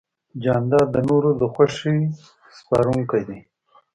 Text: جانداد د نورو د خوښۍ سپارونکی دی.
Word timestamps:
جانداد 0.43 0.87
د 0.91 0.97
نورو 1.09 1.29
د 1.41 1.43
خوښۍ 1.53 1.99
سپارونکی 2.57 3.21
دی. 3.27 3.39